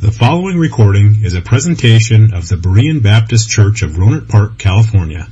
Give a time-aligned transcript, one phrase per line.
[0.00, 5.28] The following recording is a presentation of the Berean Baptist Church of Rohnert Park, California,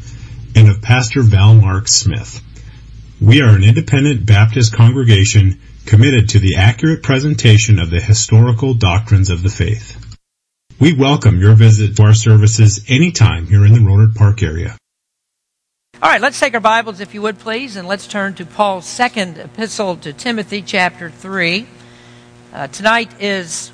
[0.55, 2.43] and of Pastor Val Mark Smith.
[3.19, 9.31] We are an independent Baptist congregation committed to the accurate presentation of the historical doctrines
[9.31, 10.19] of the faith.
[10.79, 14.77] We welcome your visit to our services anytime here in the Rohnert Park area.
[16.03, 18.85] All right, let's take our Bibles, if you would, please, and let's turn to Paul's
[18.85, 21.67] second epistle to Timothy, chapter 3.
[22.53, 23.73] Uh, tonight is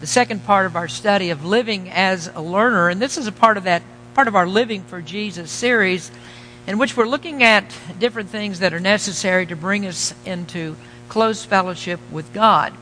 [0.00, 3.32] the second part of our study of living as a learner, and this is a
[3.32, 3.82] part of that
[4.14, 6.10] part of our Living for Jesus series,
[6.66, 10.76] in which we're looking at different things that are necessary to bring us into
[11.08, 12.72] close fellowship with God.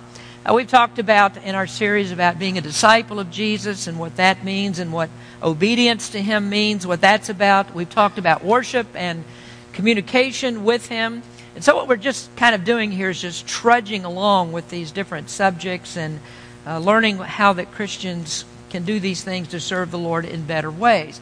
[0.44, 4.16] Uh, we've talked about in our series about being a disciple of Jesus and what
[4.16, 5.10] that means and what
[5.42, 7.74] obedience to Him means, what that's about.
[7.74, 9.24] We've talked about worship and
[9.72, 11.22] communication with Him.
[11.54, 14.90] And so, what we're just kind of doing here is just trudging along with these
[14.90, 16.20] different subjects and
[16.66, 20.70] uh, learning how that Christians can do these things to serve the Lord in better
[20.70, 21.20] ways.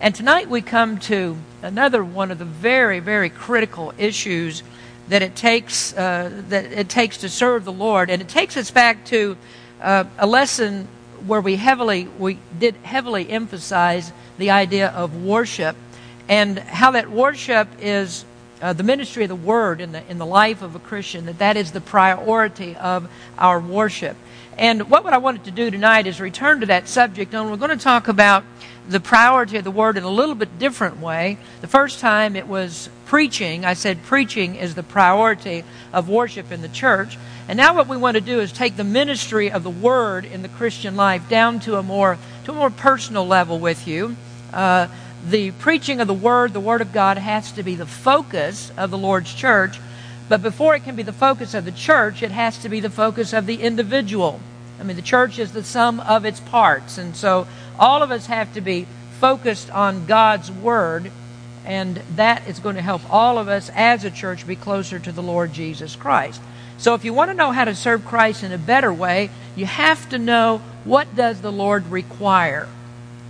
[0.00, 4.62] And tonight we come to another one of the very, very critical issues
[5.08, 8.70] that it takes uh, that it takes to serve the Lord, and it takes us
[8.70, 9.36] back to
[9.80, 10.88] uh, a lesson
[11.26, 15.76] where we heavily we did heavily emphasize the idea of worship
[16.28, 18.24] and how that worship is
[18.60, 21.38] uh, the ministry of the word in the in the life of a Christian that
[21.38, 24.16] that is the priority of our worship.
[24.58, 27.58] And what, what I wanted to do tonight is return to that subject, and we're
[27.58, 28.42] going to talk about
[28.88, 31.36] the priority of the word in a little bit different way.
[31.60, 33.64] The first time it was preaching.
[33.64, 37.18] I said preaching is the priority of worship in the church.
[37.48, 40.42] And now what we want to do is take the ministry of the word in
[40.42, 44.16] the Christian life down to a more to a more personal level with you.
[44.52, 44.88] Uh,
[45.28, 48.90] the preaching of the word, the word of God, has to be the focus of
[48.90, 49.80] the Lord's church.
[50.28, 52.90] But before it can be the focus of the church, it has to be the
[52.90, 54.40] focus of the individual.
[54.78, 56.98] I mean, the church is the sum of its parts.
[56.98, 57.46] And so
[57.78, 58.86] all of us have to be
[59.20, 61.10] focused on God's Word,
[61.64, 65.12] and that is going to help all of us as a church be closer to
[65.12, 66.40] the Lord Jesus Christ.
[66.78, 69.66] So if you want to know how to serve Christ in a better way, you
[69.66, 72.68] have to know what does the Lord require?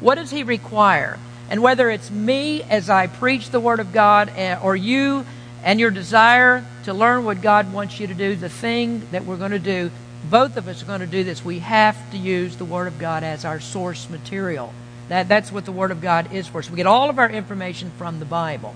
[0.01, 1.19] What does he require?
[1.51, 5.25] And whether it's me as I preach the word of God eh, or you
[5.63, 9.37] and your desire to learn what God wants you to do, the thing that we're
[9.37, 9.91] going to do,
[10.31, 11.45] both of us are going to do this.
[11.45, 14.73] We have to use the word of God as our source material.
[15.09, 16.71] That, that's what the Word of God is for us.
[16.71, 18.75] We get all of our information from the Bible.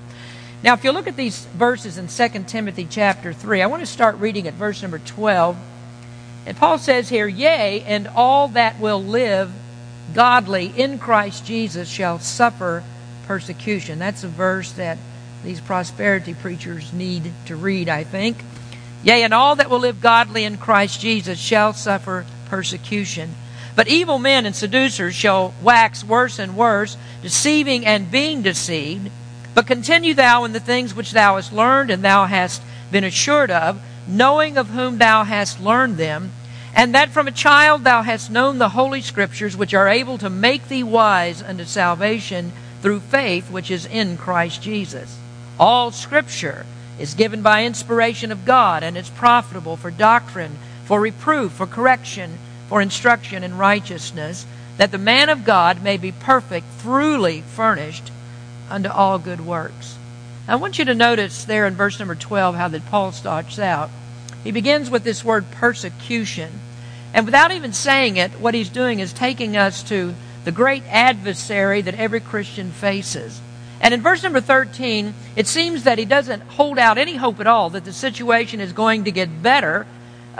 [0.63, 3.87] Now, if you look at these verses in 2 Timothy chapter 3, I want to
[3.87, 5.57] start reading at verse number 12.
[6.47, 9.51] And Paul says here, Yea, and all that will live
[10.15, 12.83] godly in Christ Jesus shall suffer
[13.27, 13.99] persecution.
[13.99, 14.99] That's a verse that
[15.45, 18.37] these prosperity preachers need to read, I think.
[19.03, 23.35] Yea, and all that will live godly in Christ Jesus shall suffer persecution.
[23.75, 29.11] But evil men and seducers shall wax worse and worse, deceiving and being deceived.
[29.55, 33.51] But continue thou in the things which thou hast learned and thou hast been assured
[33.51, 36.33] of, knowing of whom thou hast learned them,
[36.75, 40.31] and that from a child thou hast known the holy scriptures, which are able to
[40.31, 45.19] make thee wise unto salvation through faith which is in Christ Jesus.
[45.59, 46.65] All scripture
[46.99, 52.39] is given by inspiration of God, and is profitable for doctrine, for reproof, for correction
[52.71, 58.13] for instruction in righteousness, that the man of God may be perfect, truly furnished
[58.71, 59.99] unto all good works.
[60.47, 63.91] I want you to notice there in verse number 12 how that Paul starts out.
[64.45, 66.51] He begins with this word persecution.
[67.13, 70.15] And without even saying it, what he's doing is taking us to
[70.45, 73.41] the great adversary that every Christian faces.
[73.81, 77.47] And in verse number 13, it seems that he doesn't hold out any hope at
[77.47, 79.87] all that the situation is going to get better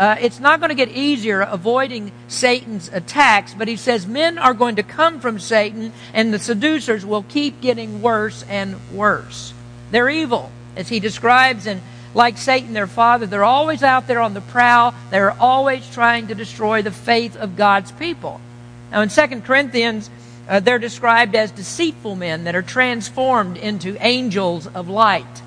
[0.01, 4.55] uh, it's not going to get easier avoiding Satan's attacks, but he says men are
[4.55, 9.53] going to come from Satan, and the seducers will keep getting worse and worse.
[9.91, 11.83] They're evil, as he describes, and
[12.15, 14.95] like Satan, their father, they're always out there on the prowl.
[15.11, 18.41] They're always trying to destroy the faith of God's people.
[18.91, 20.11] Now, in 2 Corinthians,
[20.49, 25.43] uh, they're described as deceitful men that are transformed into angels of light.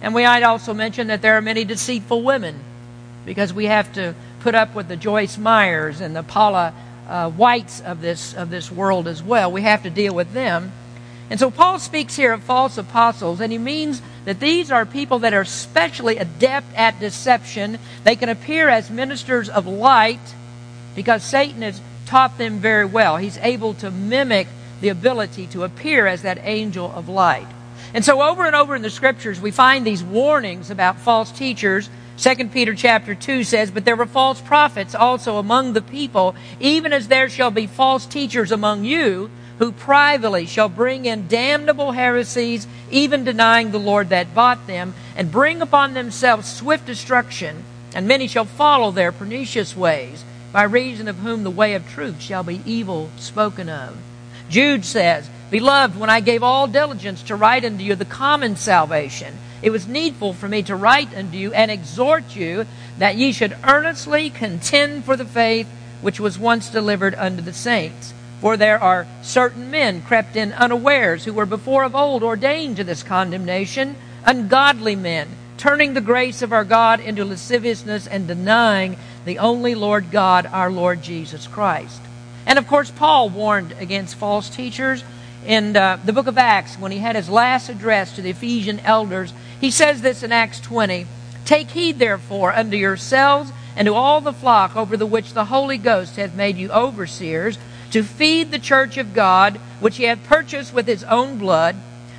[0.00, 2.60] And we might also mention that there are many deceitful women
[3.24, 6.72] because we have to put up with the Joyce Meyers and the Paula
[7.08, 9.50] uh, Whites of this, of this world as well.
[9.50, 10.70] We have to deal with them.
[11.28, 15.20] And so Paul speaks here of false apostles, and he means that these are people
[15.20, 17.78] that are especially adept at deception.
[18.04, 20.20] They can appear as ministers of light
[20.94, 23.16] because Satan has taught them very well.
[23.16, 24.48] He's able to mimic
[24.82, 27.48] the ability to appear as that angel of light.
[27.94, 31.88] And so, over and over in the scriptures, we find these warnings about false teachers
[32.18, 36.92] 2 Peter chapter 2 says, But there were false prophets also among the people, even
[36.92, 42.66] as there shall be false teachers among you, who privately shall bring in damnable heresies,
[42.90, 47.64] even denying the Lord that bought them, and bring upon themselves swift destruction.
[47.94, 52.20] And many shall follow their pernicious ways, by reason of whom the way of truth
[52.20, 53.96] shall be evil spoken of.
[54.48, 59.34] Jude says, Beloved, when I gave all diligence to write unto you the common salvation,
[59.62, 62.66] it was needful for me to write unto you and exhort you
[62.98, 65.68] that ye should earnestly contend for the faith
[66.02, 68.12] which was once delivered unto the saints.
[68.40, 72.84] For there are certain men crept in unawares who were before of old ordained to
[72.84, 79.38] this condemnation, ungodly men, turning the grace of our God into lasciviousness and denying the
[79.38, 82.00] only Lord God, our Lord Jesus Christ.
[82.46, 85.02] And of course, Paul warned against false teachers
[85.46, 88.80] in uh, the book of Acts when he had his last address to the Ephesian
[88.80, 89.32] elders.
[89.60, 91.06] He says this in Acts 20
[91.44, 95.78] Take heed, therefore, unto yourselves and to all the flock over the which the Holy
[95.78, 97.58] Ghost hath made you overseers,
[97.96, 101.74] to feed the church of God, which he hath purchased with his own blood.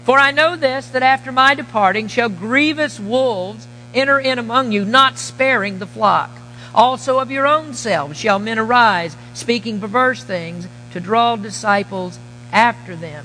[0.05, 4.83] For I know this, that after my departing shall grievous wolves enter in among you,
[4.83, 6.31] not sparing the flock.
[6.73, 12.17] Also of your own selves shall men arise, speaking perverse things, to draw disciples
[12.51, 13.23] after them.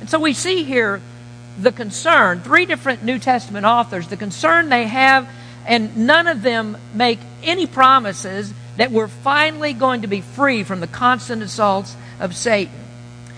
[0.00, 1.02] And so we see here
[1.58, 5.28] the concern, three different New Testament authors, the concern they have,
[5.66, 10.80] and none of them make any promises that we're finally going to be free from
[10.80, 12.80] the constant assaults of Satan.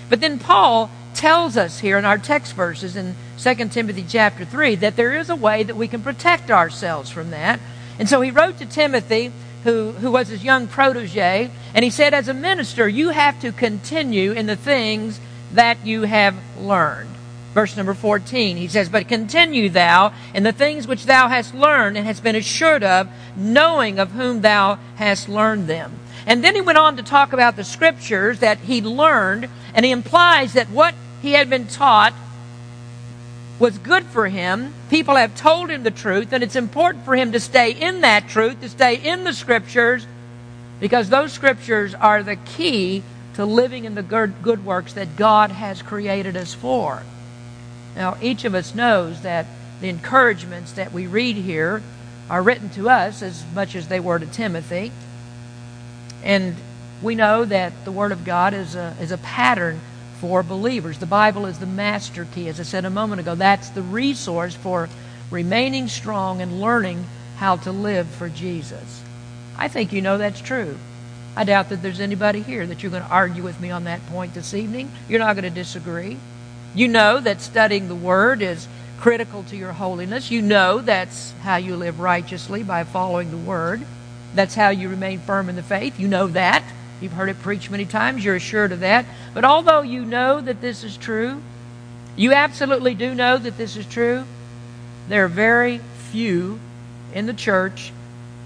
[0.08, 4.76] But then Paul tells us here in our text verses in 2 Timothy chapter 3
[4.76, 7.58] that there is a way that we can protect ourselves from that.
[7.98, 9.32] And so he wrote to Timothy,
[9.64, 13.50] who, who was his young protege, and he said, As a minister, you have to
[13.50, 15.18] continue in the things
[15.54, 17.11] that you have learned.
[17.54, 21.98] Verse number 14, he says, But continue thou in the things which thou hast learned
[21.98, 25.98] and hast been assured of, knowing of whom thou hast learned them.
[26.26, 29.90] And then he went on to talk about the scriptures that he learned, and he
[29.90, 32.14] implies that what he had been taught
[33.58, 34.72] was good for him.
[34.88, 38.28] People have told him the truth, and it's important for him to stay in that
[38.28, 40.06] truth, to stay in the scriptures,
[40.80, 43.02] because those scriptures are the key
[43.34, 47.02] to living in the good works that God has created us for.
[47.96, 49.46] Now, each of us knows that
[49.80, 51.82] the encouragements that we read here
[52.30, 54.92] are written to us as much as they were to Timothy.
[56.22, 56.56] And
[57.02, 59.80] we know that the Word of God is a, is a pattern
[60.20, 60.98] for believers.
[60.98, 62.48] The Bible is the master key.
[62.48, 64.88] As I said a moment ago, that's the resource for
[65.30, 67.04] remaining strong and learning
[67.36, 69.02] how to live for Jesus.
[69.58, 70.78] I think you know that's true.
[71.34, 74.06] I doubt that there's anybody here that you're going to argue with me on that
[74.06, 74.90] point this evening.
[75.08, 76.18] You're not going to disagree.
[76.74, 78.66] You know that studying the Word is
[78.98, 80.30] critical to your holiness.
[80.30, 83.84] You know that's how you live righteously by following the Word.
[84.34, 86.00] That's how you remain firm in the faith.
[86.00, 86.64] You know that.
[87.00, 88.24] You've heard it preached many times.
[88.24, 89.04] You're assured of that.
[89.34, 91.42] But although you know that this is true,
[92.16, 94.24] you absolutely do know that this is true,
[95.08, 95.78] there are very
[96.10, 96.60] few
[97.12, 97.92] in the church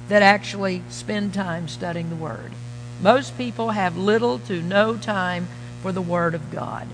[0.08, 2.52] that actually spend time studying the Word.
[3.00, 5.48] Most people have little to no time
[5.82, 6.88] for the Word of God.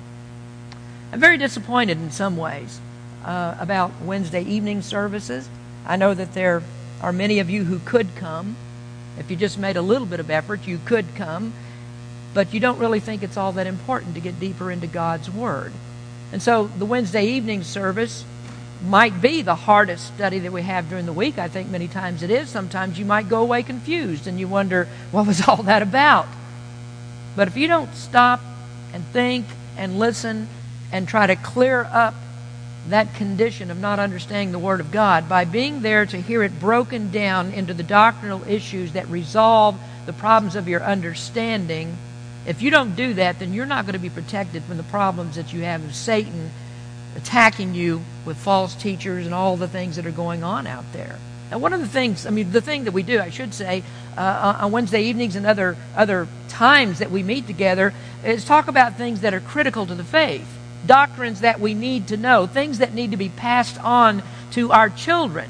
[1.12, 2.81] I'm very disappointed in some ways
[3.25, 5.47] uh, about Wednesday evening services.
[5.87, 6.62] I know that there
[7.03, 8.56] are many of you who could come.
[9.19, 11.53] If you just made a little bit of effort, you could come.
[12.32, 15.73] But you don't really think it's all that important to get deeper into God's Word.
[16.33, 18.25] And so the Wednesday evening service
[18.83, 21.37] might be the hardest study that we have during the week.
[21.37, 22.49] I think many times it is.
[22.49, 26.26] Sometimes you might go away confused and you wonder, what was all that about?
[27.37, 28.40] But if you don't stop
[28.95, 29.45] and think
[29.76, 30.49] and listen
[30.92, 32.14] and try to clear up
[32.88, 36.61] that condition of not understanding the Word of God by being there to hear it
[36.61, 41.96] broken down into the doctrinal issues that resolve the problems of your understanding,
[42.46, 45.37] if you don't do that, then you're not going to be protected from the problems
[45.37, 46.50] that you have of Satan
[47.16, 51.18] attacking you with false teachers and all the things that are going on out there.
[51.50, 53.82] And one of the things, I mean, the thing that we do, I should say,
[54.16, 57.92] uh, on Wednesday evenings and other other times that we meet together,
[58.25, 60.49] is talk about things that are critical to the faith,
[60.86, 64.22] doctrines that we need to know, things that need to be passed on
[64.52, 65.48] to our children.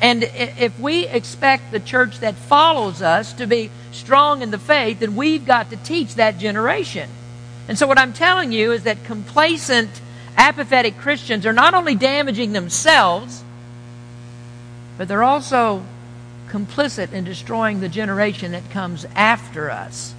[0.00, 5.00] And if we expect the church that follows us to be strong in the faith,
[5.00, 7.10] then we've got to teach that generation.
[7.68, 9.90] And so, what I'm telling you is that complacent
[10.36, 13.44] apathetic Christians are not only damaging themselves,
[14.96, 15.84] but they're also
[16.48, 20.14] complicit in destroying the generation that comes after us.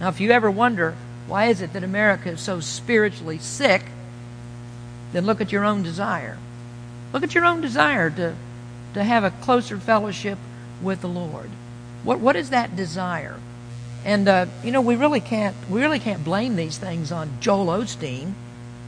[0.00, 3.84] Now, if you ever wonder, why is it that America is so spiritually sick,
[5.12, 6.38] then look at your own desire.
[7.12, 8.34] Look at your own desire to
[8.94, 10.38] to have a closer fellowship
[10.82, 11.48] with the Lord.
[12.04, 13.36] What, what is that desire?
[14.04, 17.66] And uh, you know, we really can't we really can't blame these things on Joel
[17.66, 18.32] Osteen,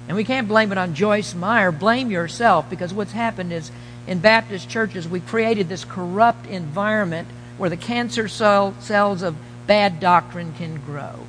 [0.09, 1.71] and we can't blame it on Joyce Meyer.
[1.71, 3.71] Blame yourself because what's happened is
[4.07, 9.37] in Baptist churches we created this corrupt environment where the cancer cell, cells of
[9.67, 11.21] bad doctrine can grow.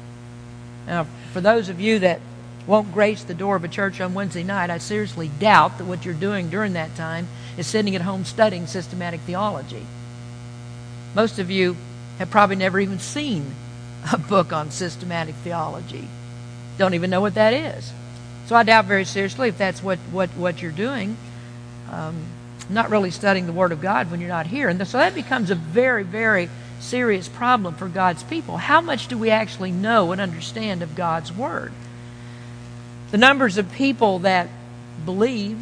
[0.88, 2.20] Now, for those of you that
[2.68, 6.06] won't grace the door of a church on Wednesday night, I seriously doubt that what
[6.06, 7.28] you're doing during that time
[7.58, 9.86] is sitting at home studying systematic theology.
[11.14, 11.78] Most of you
[12.18, 13.54] have probably never even seen
[14.12, 16.08] a book on systematic theology.
[16.78, 17.92] Don't even know what that is.
[18.48, 21.18] So I doubt very seriously if that's what, what, what you're doing.
[21.92, 22.16] Um,
[22.70, 24.70] not really studying the Word of God when you're not here.
[24.70, 28.58] And so that becomes a very, very serious problem for God's people.
[28.58, 31.72] How much do we actually know and understand of God's Word?
[33.12, 34.50] The numbers of people that
[35.06, 35.58] believe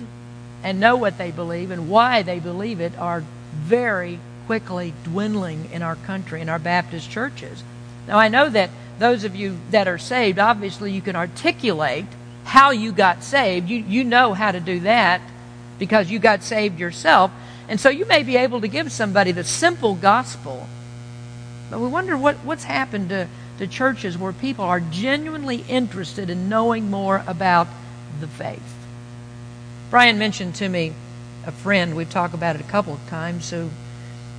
[0.63, 5.82] and know what they believe and why they believe it are very quickly dwindling in
[5.82, 7.63] our country, in our Baptist churches.
[8.08, 12.05] Now, I know that those of you that are saved, obviously, you can articulate
[12.43, 13.70] how you got saved.
[13.70, 15.22] You, you know how to do that
[15.79, 17.32] because you got saved yourself.
[17.67, 20.67] And so you may be able to give somebody the simple gospel.
[21.70, 23.27] But we wonder what, what's happened to,
[23.60, 27.67] to churches where people are genuinely interested in knowing more about
[28.20, 28.74] the faith.
[29.89, 30.93] Brian mentioned to me
[31.46, 33.70] a friend, we've talked about it a couple of times, who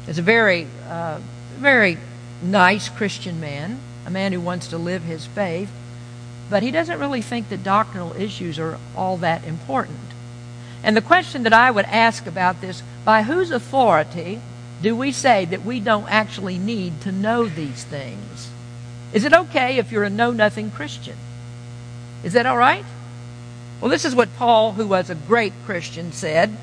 [0.09, 1.21] is a very, uh,
[1.57, 1.99] very
[2.43, 5.71] nice Christian man, a man who wants to live his faith,
[6.50, 9.99] but he doesn't really think that doctrinal issues are all that important.
[10.83, 14.40] And the question that I would ask about this by whose authority
[14.83, 18.50] do we say that we don't actually need to know these things?
[19.12, 21.16] Is it okay if you're a know nothing Christian?
[22.23, 22.85] Is that all right?
[23.81, 26.57] Well, this is what Paul, who was a great Christian, said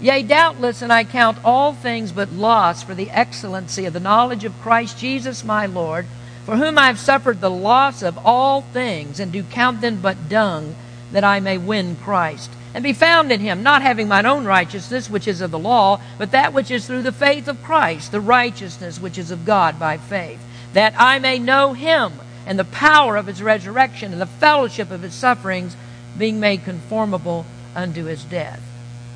[0.00, 4.44] Yea, doubtless, and I count all things but loss for the excellency of the knowledge
[4.44, 6.06] of Christ Jesus my Lord,
[6.46, 10.30] for whom I have suffered the loss of all things, and do count them but
[10.30, 10.74] dung,
[11.12, 15.10] that I may win Christ, and be found in him, not having mine own righteousness,
[15.10, 18.20] which is of the law, but that which is through the faith of Christ, the
[18.20, 20.40] righteousness which is of God by faith,
[20.72, 22.12] that I may know him,
[22.46, 25.76] and the power of his resurrection, and the fellowship of his sufferings,
[26.16, 28.62] being made conformable unto his death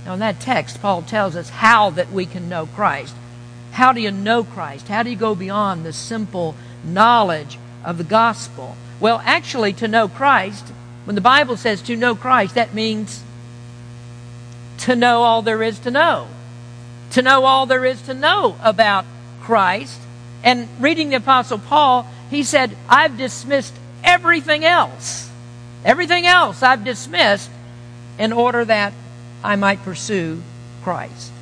[0.05, 3.15] now, in that text, Paul tells us how that we can know Christ.
[3.73, 4.89] How do you know Christ?
[4.89, 8.77] How do you go beyond the simple knowledge of the gospel?
[9.01, 10.69] Well, actually, to know Christ,
[11.07, 13.24] when the Bible says to know Christ, that means
[14.79, 16.29] to know all there is to know.
[17.13, 19.05] To know all there is to know about
[19.43, 20.01] Christ.
[20.43, 25.31] And reading the Apostle Paul, he said, I've dismissed everything else.
[25.85, 27.51] Everything else I've dismissed
[28.19, 28.93] in order that
[29.43, 30.43] I might pursue
[30.83, 31.33] Christ.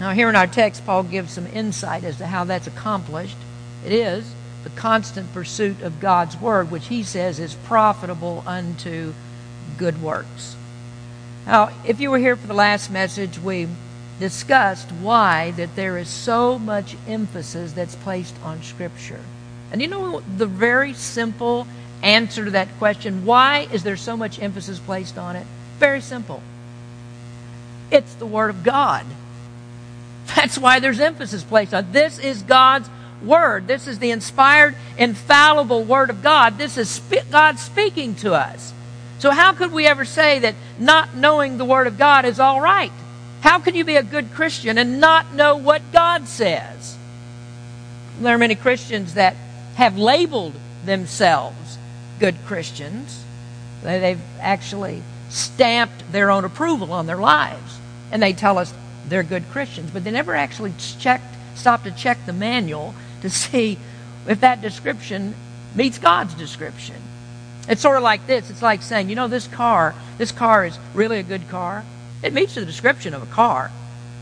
[0.00, 3.36] Now, here in our text, Paul gives some insight as to how that's accomplished.
[3.84, 9.12] It is the constant pursuit of God's Word, which he says is profitable unto
[9.78, 10.56] good works.
[11.46, 13.68] Now, if you were here for the last message, we
[14.20, 19.20] discussed why that there is so much emphasis that's placed on Scripture.
[19.72, 21.66] And you know the very simple
[22.02, 25.46] answer to that question, why is there so much emphasis placed on it?
[25.78, 26.42] Very simple.
[27.90, 29.04] It's the Word of God.
[30.36, 31.92] That's why there's emphasis placed on it.
[31.92, 32.88] This is God's
[33.22, 33.66] Word.
[33.66, 36.58] This is the inspired, infallible Word of God.
[36.58, 38.72] This is God speaking to us.
[39.22, 42.60] So, how could we ever say that not knowing the Word of God is all
[42.60, 42.90] right?
[43.40, 46.96] How can you be a good Christian and not know what God says?
[48.20, 49.36] There are many Christians that
[49.76, 51.78] have labeled themselves
[52.18, 53.22] good Christians.
[53.84, 57.78] They've actually stamped their own approval on their lives
[58.10, 58.74] and they tell us
[59.06, 63.78] they're good Christians, but they never actually checked, stopped to check the manual to see
[64.26, 65.36] if that description
[65.76, 66.96] meets God's description.
[67.72, 68.50] It's sort of like this.
[68.50, 71.86] It's like saying, you know, this car, this car is really a good car.
[72.22, 73.70] It meets the description of a car.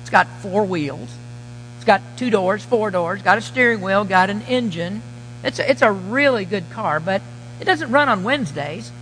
[0.03, 1.13] It's got four wheels.
[1.75, 5.03] It's got two doors, four doors, got a steering wheel, got an engine.
[5.43, 7.23] It's a, it's a really good car, but
[7.61, 8.93] it doesn't run on Wednesdays.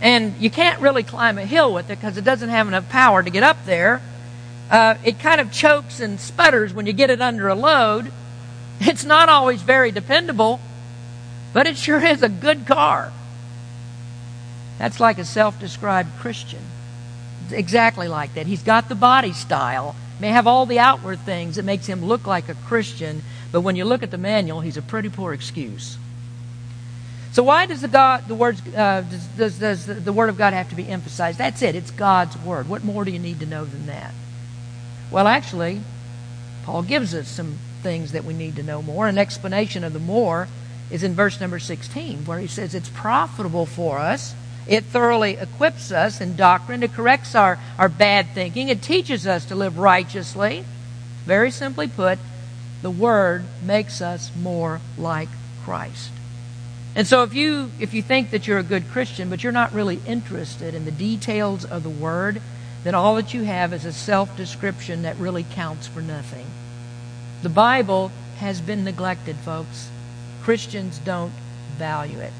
[0.00, 3.20] And you can't really climb a hill with it because it doesn't have enough power
[3.20, 4.00] to get up there.
[4.70, 8.12] Uh, it kind of chokes and sputters when you get it under a load.
[8.78, 10.60] It's not always very dependable,
[11.52, 13.12] but it sure is a good car.
[14.78, 16.62] That's like a self described Christian.
[17.50, 18.46] Exactly like that.
[18.46, 22.26] He's got the body style, may have all the outward things that makes him look
[22.26, 25.98] like a Christian, but when you look at the manual, he's a pretty poor excuse.
[27.34, 29.04] So why does the God, the words, uh,
[29.36, 31.36] does, does, does the Word of God have to be emphasized?
[31.36, 31.74] That's it.
[31.74, 32.68] It's God's Word.
[32.68, 34.14] What more do you need to know than that?
[35.10, 35.80] Well, actually,
[36.62, 39.08] Paul gives us some things that we need to know more.
[39.08, 40.46] An explanation of the more
[40.92, 44.34] is in verse number 16, where he says it's profitable for us.
[44.66, 46.82] It thoroughly equips us in doctrine.
[46.82, 48.68] It corrects our, our bad thinking.
[48.68, 50.64] It teaches us to live righteously.
[51.26, 52.18] Very simply put,
[52.82, 55.28] the Word makes us more like
[55.64, 56.10] Christ.
[56.96, 59.72] And so if you if you think that you're a good Christian but you're not
[59.72, 62.40] really interested in the details of the word,
[62.84, 66.46] then all that you have is a self-description that really counts for nothing.
[67.42, 69.90] The Bible has been neglected, folks.
[70.42, 71.32] Christians don't
[71.78, 72.32] value it.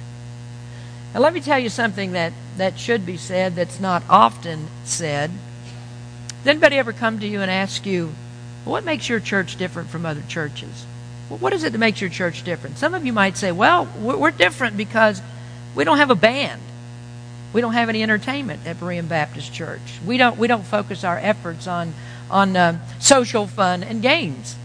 [1.15, 5.31] Now let me tell you something that, that should be said that's not often said.
[6.39, 8.13] Does anybody ever come to you and ask you,
[8.65, 10.87] what makes your church different from other churches?
[11.31, 12.79] Well, what is it that makes your church different?
[12.79, 15.23] Some of you might say, well, we're different because
[15.75, 16.61] we don't have a band.
[17.53, 19.81] We don't have any entertainment at Berean Baptist Church.
[20.05, 21.95] We don't, we don't focus our efforts on,
[22.29, 24.57] on uh, social fun and games.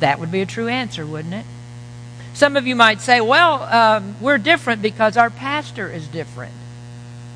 [0.00, 1.46] That would be a true answer, wouldn't it?
[2.34, 6.54] Some of you might say, well, um, we're different because our pastor is different.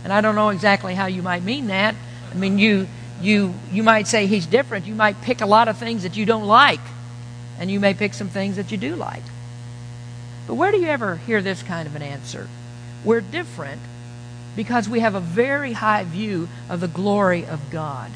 [0.04, 1.94] And I don't know exactly how you might mean that.
[2.30, 2.86] I mean, you,
[3.20, 4.86] you, you might say he's different.
[4.86, 6.80] You might pick a lot of things that you don't like
[7.58, 9.22] and you may pick some things that you do like.
[10.46, 12.48] But where do you ever hear this kind of an answer?
[13.04, 13.80] We're different
[14.54, 18.10] because we have a very high view of the glory of God.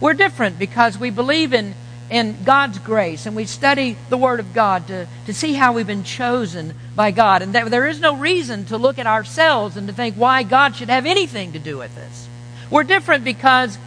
[0.00, 1.74] We're different because we believe in,
[2.10, 5.86] in God's grace and we study the Word of God to, to see how we've
[5.86, 7.42] been chosen by God.
[7.42, 10.90] And there is no reason to look at ourselves and to think why God should
[10.90, 12.28] have anything to do with this.
[12.70, 13.78] We're different because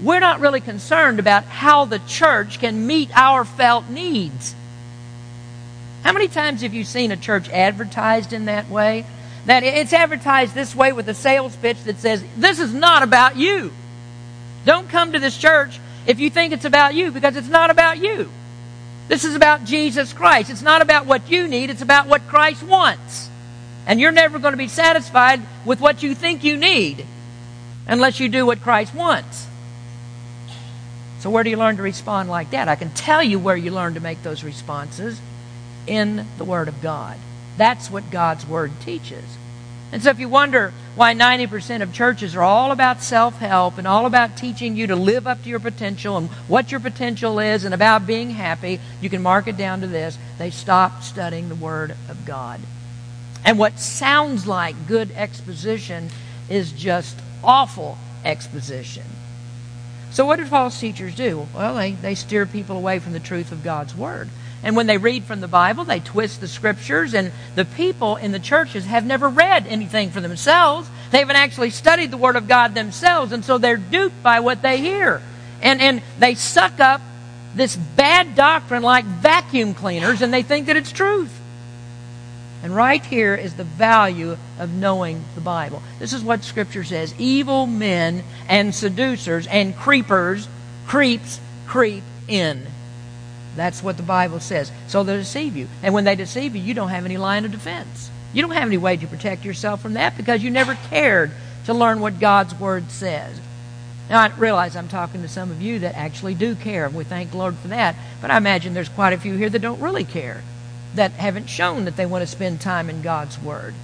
[0.00, 4.54] we're not really concerned about how the church can meet our felt needs.
[6.02, 9.06] How many times have you seen a church advertised in that way?
[9.46, 13.36] That it's advertised this way with a sales pitch that says, This is not about
[13.36, 13.72] you.
[14.64, 17.98] Don't come to this church if you think it's about you because it's not about
[17.98, 18.30] you.
[19.08, 20.50] This is about Jesus Christ.
[20.50, 23.30] It's not about what you need, it's about what Christ wants.
[23.86, 27.06] And you're never going to be satisfied with what you think you need
[27.86, 29.46] unless you do what Christ wants.
[31.20, 32.68] So, where do you learn to respond like that?
[32.68, 35.20] I can tell you where you learn to make those responses
[35.86, 37.16] in the Word of God.
[37.56, 39.24] That's what God's Word teaches.
[39.92, 43.86] And so, if you wonder why 90% of churches are all about self help and
[43.86, 47.64] all about teaching you to live up to your potential and what your potential is
[47.64, 51.54] and about being happy, you can mark it down to this they stop studying the
[51.54, 52.60] Word of God.
[53.44, 56.10] And what sounds like good exposition
[56.48, 59.04] is just awful exposition.
[60.10, 61.46] So, what did false teachers do?
[61.54, 64.30] Well, they, they steer people away from the truth of God's Word.
[64.62, 68.32] And when they read from the Bible, they twist the scriptures, and the people in
[68.32, 70.88] the churches have never read anything for themselves.
[71.10, 74.62] They haven't actually studied the Word of God themselves, and so they're duped by what
[74.62, 75.22] they hear.
[75.62, 77.00] And, and they suck up
[77.54, 81.32] this bad doctrine like vacuum cleaners, and they think that it's truth.
[82.62, 85.82] And right here is the value of knowing the Bible.
[85.98, 90.48] This is what Scripture says evil men and seducers and creepers,
[90.86, 92.66] creeps, creep in.
[93.56, 94.70] That's what the Bible says.
[94.86, 95.68] So they deceive you.
[95.82, 98.10] And when they deceive you, you don't have any line of defense.
[98.32, 101.30] You don't have any way to protect yourself from that because you never cared
[101.64, 103.40] to learn what God's Word says.
[104.08, 107.02] Now, I realize I'm talking to some of you that actually do care, and we
[107.02, 107.96] thank the Lord for that.
[108.20, 110.42] But I imagine there's quite a few here that don't really care
[110.94, 113.74] that haven't shown that they want to spend time in God's Word.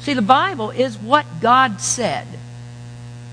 [0.00, 2.26] See, the Bible is what God said.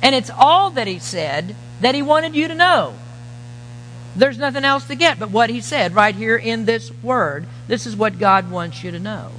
[0.02, 2.96] And it's all that He said that He wanted you to know.
[4.16, 7.46] There's nothing else to get but what He said right here in this Word.
[7.68, 9.32] This is what God wants you to know.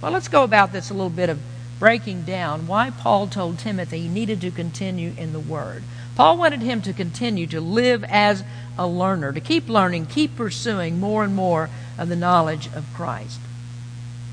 [0.00, 1.40] Well, let's go about this a little bit of
[1.78, 5.82] breaking down why Paul told Timothy he needed to continue in the Word.
[6.16, 8.42] Paul wanted him to continue to live as
[8.76, 13.40] a learner, to keep learning, keep pursuing more and more of the knowledge of Christ.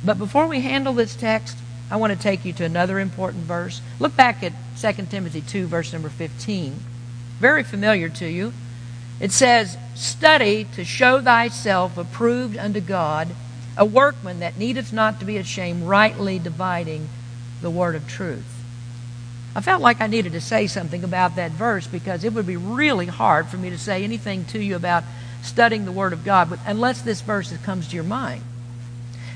[0.04, 1.58] But before we handle this text,
[1.90, 3.82] I want to take you to another important verse.
[4.00, 6.80] Look back at 2 Timothy 2, verse number 15.
[7.40, 8.54] Very familiar to you.
[9.20, 13.30] It says, Study to show thyself approved unto God,
[13.78, 17.10] a workman that needeth not to be ashamed, rightly dividing
[17.62, 18.56] the word of truth.
[19.56, 22.58] I felt like I needed to say something about that verse because it would be
[22.58, 25.06] really hard for me to say anything to you about
[25.42, 28.42] studying the Word of God, unless this verse comes to your mind.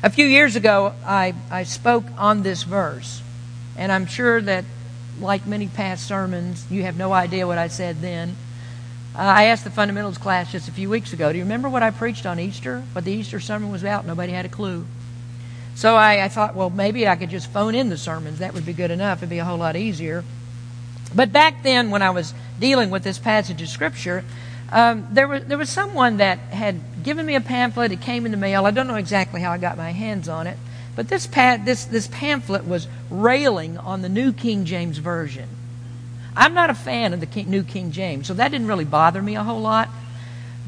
[0.04, 3.22] A few years ago, I, I spoke on this verse,
[3.78, 4.66] and I'm sure that,
[5.22, 8.36] like many past sermons, you have no idea what I said then.
[9.20, 11.84] Uh, I asked the fundamentals class just a few weeks ago, do you remember what
[11.84, 12.84] I preached on Easter?
[12.94, 14.06] What the Easter sermon was about?
[14.06, 14.86] Nobody had a clue.
[15.76, 18.40] So I, I thought, well, maybe I could just phone in the sermons.
[18.40, 19.20] That would be good enough.
[19.20, 20.24] It'd be a whole lot easier.
[21.14, 24.24] But back then, when I was dealing with this passage of Scripture,
[24.72, 27.92] Um, there, was, there was someone that had given me a pamphlet.
[27.92, 28.66] It came in the mail.
[28.66, 30.58] I don't know exactly how I got my hands on it.
[30.96, 35.50] But this, pa- this, this pamphlet was railing on the New King James Version.
[36.40, 39.22] I'm not a fan of the King, New King James, so that didn't really bother
[39.22, 39.90] me a whole lot.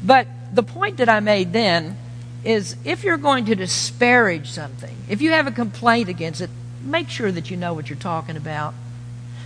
[0.04, 1.96] But the point that I made then
[2.44, 6.50] is if you're going to disparage something, if you have a complaint against it,
[6.82, 8.74] make sure that you know what you're talking about.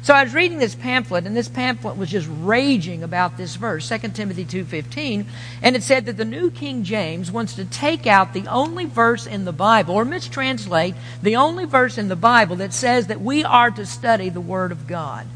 [0.02, 3.88] So I was reading this pamphlet, and this pamphlet was just raging about this verse,
[3.88, 5.26] 2 Timothy 2.15,
[5.62, 9.26] and it said that the New King James wants to take out the only verse
[9.28, 13.44] in the Bible, or mistranslate the only verse in the Bible that says that we
[13.44, 15.26] are to study the Word of God.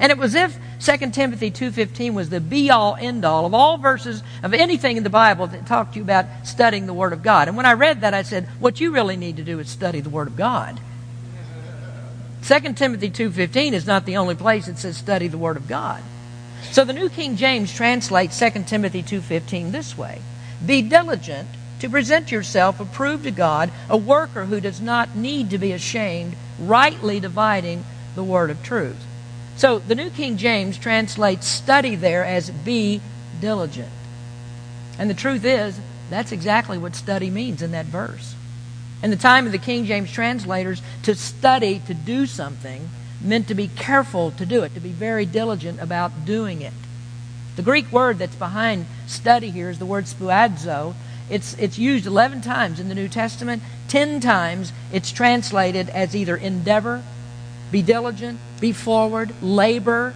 [0.00, 4.54] And it was if 2 Timothy 2.15 was the be-all, end-all of all verses of
[4.54, 7.48] anything in the Bible that talked to you about studying the Word of God.
[7.48, 10.00] And when I read that, I said, what you really need to do is study
[10.00, 10.80] the Word of God.
[12.44, 16.02] 2 Timothy 2.15 is not the only place it says study the Word of God.
[16.70, 20.22] So the New King James translates 2 Timothy 2.15 this way.
[20.64, 21.48] Be diligent
[21.80, 26.36] to present yourself approved to God, a worker who does not need to be ashamed,
[26.58, 27.84] rightly dividing
[28.14, 29.06] the word of truth.
[29.60, 33.02] So the New King James translates study there as be
[33.42, 33.90] diligent.
[34.98, 38.34] And the truth is, that's exactly what study means in that verse.
[39.02, 42.88] In the time of the King James translators, to study, to do something,
[43.20, 46.72] meant to be careful to do it, to be very diligent about doing it.
[47.56, 50.94] The Greek word that's behind study here is the word spoudazo.
[51.28, 53.62] It's, it's used 11 times in the New Testament.
[53.88, 57.02] 10 times it's translated as either endeavor,
[57.70, 60.14] be diligent, be forward, labor.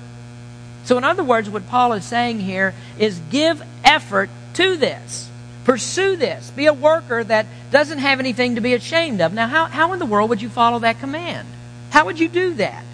[0.84, 5.30] So, in other words, what Paul is saying here is give effort to this.
[5.64, 6.50] Pursue this.
[6.50, 9.32] Be a worker that doesn't have anything to be ashamed of.
[9.32, 11.48] Now, how, how in the world would you follow that command?
[11.90, 12.84] How would you do that?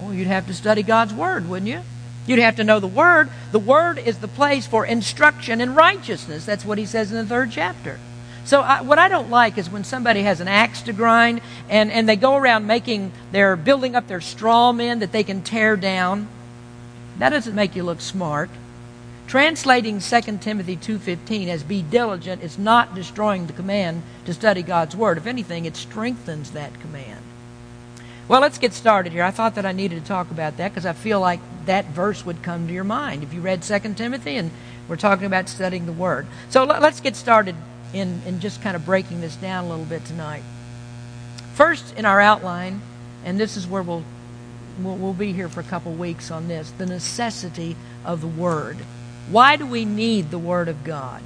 [0.00, 1.80] Well, you'd have to study God's Word, wouldn't you?
[2.26, 3.30] You'd have to know the Word.
[3.52, 6.44] The Word is the place for instruction in righteousness.
[6.44, 7.98] That's what he says in the third chapter.
[8.48, 11.92] So, I, what I don't like is when somebody has an axe to grind and,
[11.92, 15.76] and they go around making their building up their straw men that they can tear
[15.76, 16.28] down.
[17.18, 18.48] That doesn't make you look smart.
[19.26, 24.96] Translating 2 Timothy 2:15 as be diligent is not destroying the command to study God's
[24.96, 25.18] word.
[25.18, 27.20] If anything, it strengthens that command.
[28.28, 29.24] Well, let's get started here.
[29.24, 32.24] I thought that I needed to talk about that because I feel like that verse
[32.24, 34.50] would come to your mind if you read 2 Timothy and
[34.88, 36.26] we're talking about studying the word.
[36.48, 37.54] So let's get started
[37.92, 40.42] in, in just kind of breaking this down a little bit tonight.
[41.54, 42.80] First, in our outline,
[43.24, 44.04] and this is where we'll,
[44.80, 48.78] we'll, we'll be here for a couple weeks on this, the necessity of the word.
[49.30, 51.22] Why do we need the Word of God?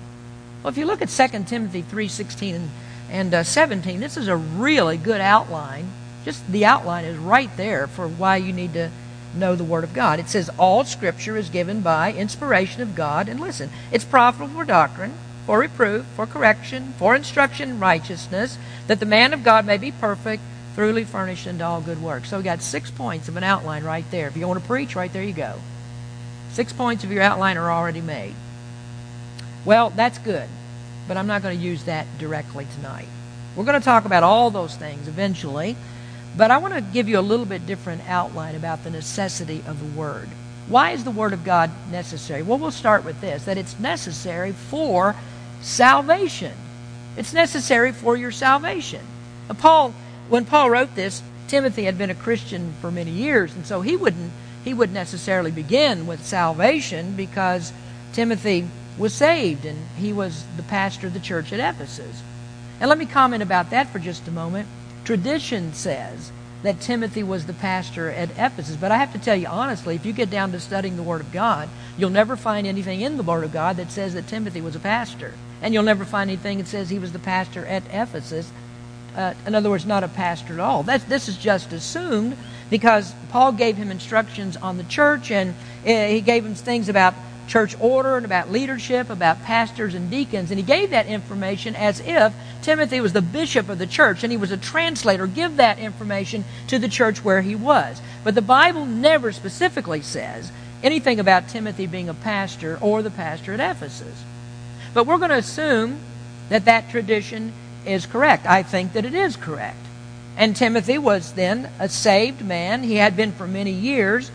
[0.62, 2.70] Well, if you look at 2 Timothy 3.16 and,
[3.10, 5.86] and uh, 17, this is a really good outline.
[6.24, 8.90] Just the outline is right there for why you need to
[9.34, 10.18] know the Word of God.
[10.18, 13.28] It says, All Scripture is given by inspiration of God.
[13.28, 15.14] And listen, it's profitable for doctrine,
[15.46, 19.90] for reproof, for correction, for instruction in righteousness, that the man of God may be
[19.90, 20.42] perfect,
[20.74, 22.30] thoroughly furnished unto all good works.
[22.30, 24.28] So we got six points of an outline right there.
[24.28, 25.56] If you want to preach, right there you go.
[26.52, 28.34] Six points of your outline are already made.
[29.64, 30.48] Well, that's good,
[31.08, 33.08] but I'm not going to use that directly tonight.
[33.56, 35.76] We're going to talk about all those things eventually,
[36.36, 39.78] but I want to give you a little bit different outline about the necessity of
[39.78, 40.28] the Word.
[40.68, 42.42] Why is the Word of God necessary?
[42.42, 45.14] Well, we'll start with this that it's necessary for
[45.62, 46.52] salvation.
[47.16, 49.00] It's necessary for your salvation.
[49.48, 49.94] Now, Paul,
[50.28, 53.96] when Paul wrote this, Timothy had been a Christian for many years, and so he
[53.96, 54.32] wouldn't
[54.64, 57.72] he wouldn't necessarily begin with salvation because
[58.12, 62.22] Timothy was saved and he was the pastor of the church at Ephesus.
[62.80, 64.68] And let me comment about that for just a moment.
[65.04, 66.30] Tradition says
[66.62, 70.06] that Timothy was the pastor at Ephesus, but I have to tell you honestly, if
[70.06, 73.22] you get down to studying the Word of God, you'll never find anything in the
[73.22, 75.34] Word of God that says that Timothy was a pastor.
[75.60, 78.50] And you'll never find anything that says he was the pastor at Ephesus.
[79.16, 80.82] Uh, in other words, not a pastor at all.
[80.82, 82.36] That's, this is just assumed
[82.70, 87.14] because Paul gave him instructions on the church and eh, he gave him things about
[87.48, 90.50] church order and about leadership, about pastors and deacons.
[90.50, 94.30] And he gave that information as if Timothy was the bishop of the church and
[94.30, 95.26] he was a translator.
[95.26, 98.00] Give that information to the church where he was.
[98.24, 100.50] But the Bible never specifically says
[100.82, 104.24] anything about Timothy being a pastor or the pastor at Ephesus.
[104.94, 105.98] But we're going to assume
[106.48, 107.52] that that tradition
[107.86, 108.46] is correct.
[108.46, 109.78] I think that it is correct.
[110.36, 112.82] And Timothy was then a saved man.
[112.82, 114.30] He had been for many years.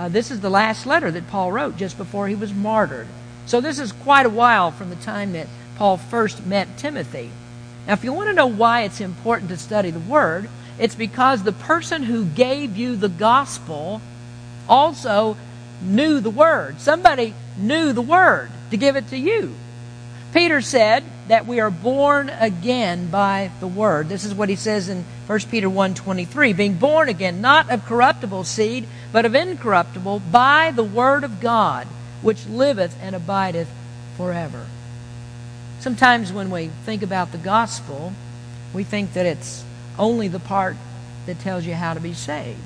[0.00, 3.06] Uh, this is the last letter that Paul wrote just before he was martyred.
[3.44, 7.30] So this is quite a while from the time that Paul first met Timothy.
[7.86, 11.42] Now, if you want to know why it's important to study the Word, it's because
[11.42, 14.00] the person who gave you the gospel
[14.66, 15.36] also
[15.82, 16.80] knew the Word.
[16.80, 19.54] Somebody knew the Word to give it to you.
[20.32, 24.08] Peter said that we are born again by the word.
[24.08, 28.44] This is what he says in 1 Peter 1:23, being born again not of corruptible
[28.44, 31.86] seed, but of incorruptible by the word of God,
[32.22, 33.68] which liveth and abideth
[34.16, 34.66] forever.
[35.80, 38.12] Sometimes when we think about the gospel,
[38.74, 39.64] we think that it's
[39.98, 40.76] only the part
[41.26, 42.60] that tells you how to be saved.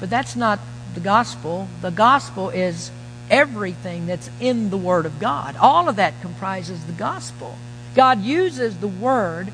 [0.00, 0.58] But that's not
[0.94, 1.68] the gospel.
[1.80, 2.90] The gospel is
[3.30, 5.56] everything that's in the Word of God.
[5.56, 7.56] All of that comprises the gospel.
[7.94, 9.52] God uses the Word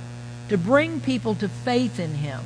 [0.48, 2.40] to bring people to faith in Him.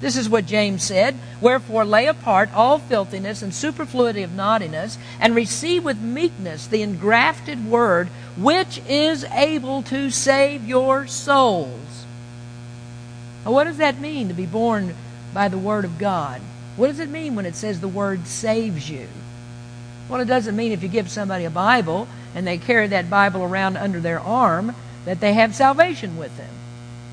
[0.00, 5.34] This is what James said Wherefore lay apart all filthiness and superfluity of naughtiness, and
[5.34, 12.06] receive with meekness the engrafted Word, which is able to save your souls.
[13.44, 14.94] Now, what does that mean to be born
[15.32, 16.40] by the Word of God?
[16.76, 19.08] What does it mean when it says the Word saves you?
[20.08, 23.42] Well, it doesn't mean if you give somebody a Bible and they carry that Bible
[23.42, 26.52] around under their arm that they have salvation with them.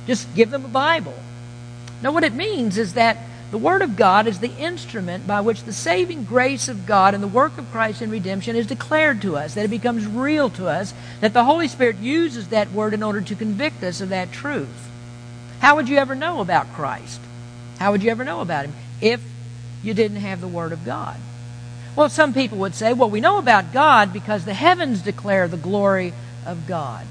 [0.06, 1.16] Just give them a Bible.
[2.04, 3.18] No, what it means is that
[3.50, 7.24] the Word of God is the instrument by which the saving grace of God and
[7.24, 10.68] the work of Christ in redemption is declared to us, that it becomes real to
[10.68, 14.32] us, that the Holy Spirit uses that Word in order to convict us of that
[14.32, 14.90] truth.
[15.60, 17.22] How would you ever know about Christ?
[17.80, 19.24] How would you ever know about Him if
[19.82, 21.16] you didn't have the Word of God?
[21.96, 25.58] Well, some people would say, well, we know about God because the heavens declare the
[25.58, 26.12] glory
[26.46, 27.06] of God.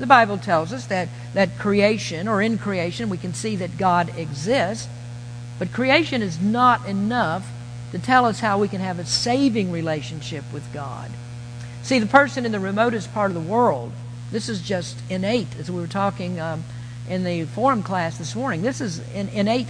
[0.00, 4.10] The Bible tells us that, that creation, or in creation, we can see that God
[4.18, 4.88] exists,
[5.58, 7.46] but creation is not enough
[7.92, 11.10] to tell us how we can have a saving relationship with God.
[11.82, 13.92] See, the person in the remotest part of the world,
[14.32, 16.64] this is just innate, as we were talking um,
[17.06, 18.62] in the forum class this morning.
[18.62, 19.68] This is an innate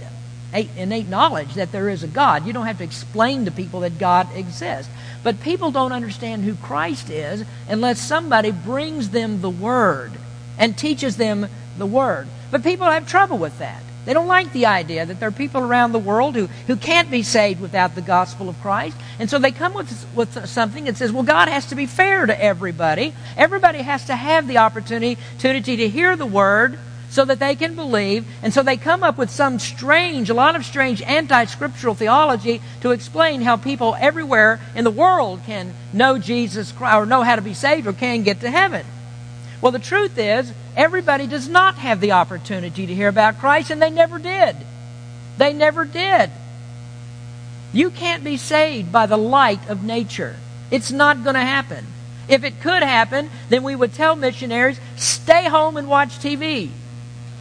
[0.53, 2.45] innate knowledge that there is a God.
[2.45, 4.91] You don't have to explain to people that God exists.
[5.23, 10.11] But people don't understand who Christ is unless somebody brings them the Word
[10.57, 12.27] and teaches them the Word.
[12.49, 13.83] But people have trouble with that.
[14.03, 17.11] They don't like the idea that there are people around the world who, who can't
[17.11, 18.97] be saved without the gospel of Christ.
[19.19, 22.25] And so they come with, with something that says, well, God has to be fair
[22.25, 23.13] to everybody.
[23.37, 26.79] Everybody has to have the opportunity to, to hear the word
[27.11, 28.25] so that they can believe.
[28.41, 32.61] And so they come up with some strange, a lot of strange anti scriptural theology
[32.81, 37.35] to explain how people everywhere in the world can know Jesus Christ or know how
[37.35, 38.85] to be saved or can get to heaven.
[39.61, 43.81] Well, the truth is, everybody does not have the opportunity to hear about Christ, and
[43.81, 44.55] they never did.
[45.37, 46.31] They never did.
[47.73, 50.37] You can't be saved by the light of nature.
[50.71, 51.85] It's not going to happen.
[52.27, 56.71] If it could happen, then we would tell missionaries, stay home and watch TV.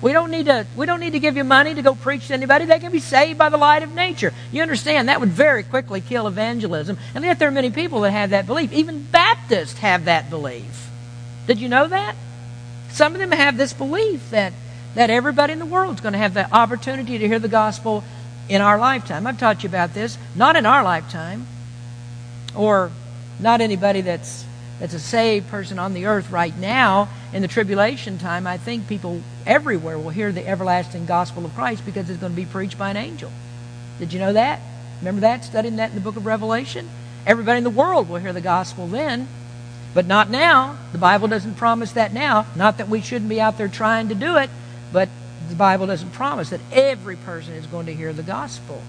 [0.02, 2.34] We don't need to we don't need to give you money to go preach to
[2.34, 2.64] anybody.
[2.64, 4.32] They can be saved by the light of nature.
[4.50, 6.98] You understand that would very quickly kill evangelism.
[7.14, 8.72] And yet there are many people that have that belief.
[8.72, 10.90] Even Baptists have that belief.
[11.46, 12.16] Did you know that?
[12.90, 14.52] Some of them have this belief that
[14.94, 18.02] that everybody in the world is going to have the opportunity to hear the gospel
[18.48, 19.26] in our lifetime.
[19.26, 20.18] I've taught you about this.
[20.34, 21.46] Not in our lifetime.
[22.56, 22.90] Or
[23.38, 24.44] not anybody that's
[24.80, 28.88] that's a saved person on the earth right now in the tribulation time, I think
[28.88, 32.78] people everywhere will hear the everlasting gospel of Christ because it's going to be preached
[32.78, 33.30] by an angel.
[33.98, 34.60] Did you know that?
[35.00, 35.44] Remember that?
[35.44, 36.88] Studying that in the book of Revelation?
[37.26, 39.28] Everybody in the world will hear the gospel then,
[39.92, 40.78] but not now.
[40.92, 42.46] The Bible doesn't promise that now.
[42.56, 44.48] Not that we shouldn't be out there trying to do it,
[44.92, 45.10] but
[45.50, 48.82] the Bible doesn't promise that every person is going to hear the gospel.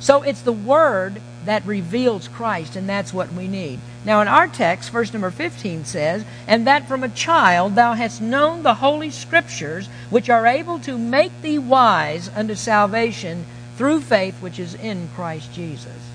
[0.00, 3.80] So it's the Word that reveals Christ, and that's what we need.
[4.04, 8.20] Now, in our text, verse number 15 says, And that from a child thou hast
[8.20, 13.44] known the holy Scriptures, which are able to make thee wise unto salvation
[13.76, 16.10] through faith which is in Christ Jesus.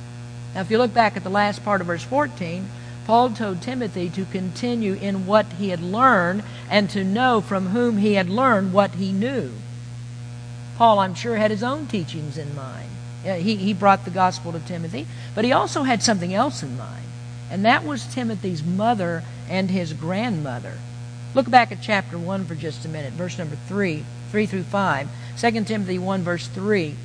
[0.54, 2.68] Now, if you look back at the last part of verse 14,
[3.06, 7.98] Paul told Timothy to continue in what he had learned and to know from whom
[7.98, 9.52] he had learned what he knew.
[10.78, 12.90] Paul, I'm sure, had his own teachings in mind.
[13.26, 16.78] Uh, he, he brought the gospel to Timothy, but he also had something else in
[16.78, 17.06] mind,
[17.50, 20.78] and that was Timothy's mother and his grandmother.
[21.34, 25.10] Look back at chapter 1 for just a minute, verse number 3, 3 through 5.
[25.40, 26.96] 2 Timothy 1, verse 3.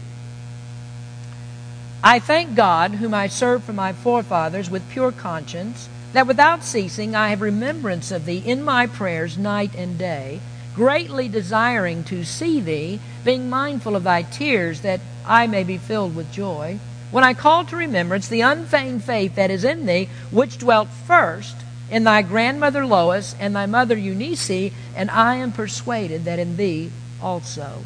[2.03, 7.15] I thank God, whom I serve from my forefathers with pure conscience, that without ceasing
[7.15, 10.41] I have remembrance of thee in my prayers night and day,
[10.79, 16.15] greatly desiring to see thee, being mindful of thy tears, that I may be filled
[16.15, 16.79] with joy.
[17.11, 21.57] When I call to remembrance the unfeigned faith that is in thee, which dwelt first
[21.91, 26.93] in thy grandmother Lois and thy mother Eunice, and I am persuaded that in thee
[27.21, 27.83] also.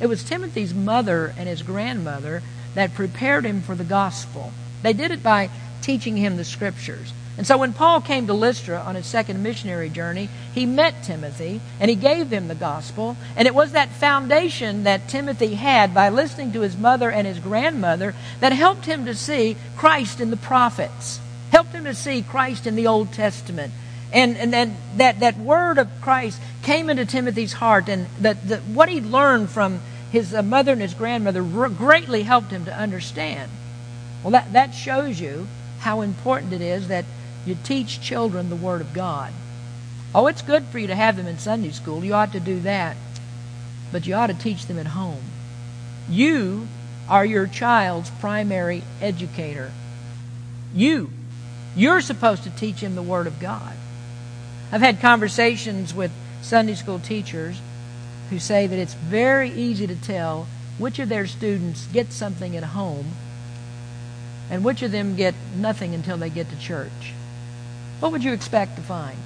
[0.00, 2.42] It was Timothy's mother and his grandmother
[2.74, 4.54] that prepared him for the gospel.
[4.82, 5.50] They did it by
[5.82, 7.12] teaching him the scriptures.
[7.40, 11.62] And so when Paul came to Lystra on his second missionary journey, he met Timothy
[11.80, 13.16] and he gave him the gospel.
[13.34, 17.38] And it was that foundation that Timothy had by listening to his mother and his
[17.38, 21.18] grandmother that helped him to see Christ in the prophets,
[21.50, 23.72] helped him to see Christ in the Old Testament.
[24.12, 28.90] And, and then that, that word of Christ came into Timothy's heart, and that, what
[28.90, 29.80] he learned from
[30.12, 33.50] his uh, mother and his grandmother greatly helped him to understand.
[34.22, 35.46] Well, that, that shows you
[35.78, 37.06] how important it is that
[37.46, 39.32] you teach children the Word of God.
[40.14, 42.04] Oh, it's good for you to have them in Sunday school.
[42.04, 42.96] You ought to do that.
[43.92, 45.22] But you ought to teach them at home.
[46.08, 46.68] You
[47.08, 49.72] are your child's primary educator.
[50.74, 51.10] You.
[51.76, 53.74] You're supposed to teach him the Word of God.
[54.72, 57.60] I've had conversations with Sunday school teachers
[58.30, 60.46] who say that it's very easy to tell
[60.78, 63.12] which of their students get something at home
[64.48, 67.12] and which of them get nothing until they get to church.
[68.00, 69.16] What would you expect to find?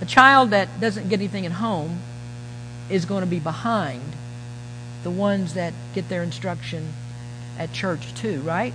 [0.00, 2.00] A child that doesn't get anything at home
[2.88, 4.02] is going to be behind
[5.02, 6.92] the ones that get their instruction
[7.58, 8.72] at church too, right?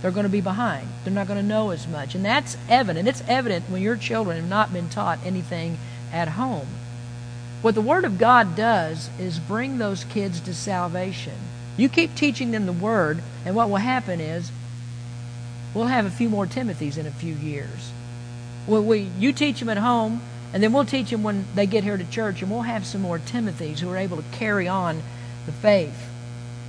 [0.00, 0.88] They're going to be behind.
[1.04, 2.14] They're not going to know as much.
[2.14, 3.08] And that's evident.
[3.08, 5.78] It's evident when your children have not been taught anything
[6.12, 6.68] at home.
[7.60, 11.34] What the Word of God does is bring those kids to salvation.
[11.76, 14.52] You keep teaching them the Word, and what will happen is
[15.78, 17.92] we'll have a few more Timothys in a few years.
[18.66, 20.20] Well, we, you teach them at home,
[20.52, 23.00] and then we'll teach them when they get here to church, and we'll have some
[23.00, 25.02] more Timothys who are able to carry on
[25.46, 26.08] the faith.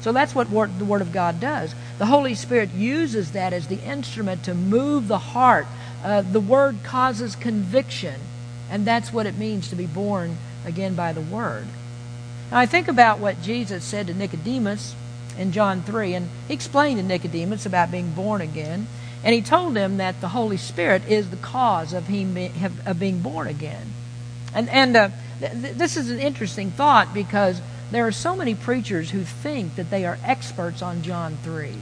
[0.02, 1.74] So that's what the Word of God does.
[1.98, 5.66] The Holy Spirit uses that as the instrument to move the heart.
[6.04, 8.22] Uh, the Word causes conviction,
[8.70, 11.66] and that's what it means to be born again by the Word.
[12.52, 14.96] Now, I think about what Jesus said to Nicodemus
[15.38, 18.88] in John 3, and he explained to Nicodemus about being born again.
[19.24, 22.38] And he told them that the Holy Spirit is the cause of him
[22.86, 23.88] of being born again.
[24.54, 29.12] And, and uh, th- this is an interesting thought because there are so many preachers
[29.12, 31.74] who think that they are experts on John 3.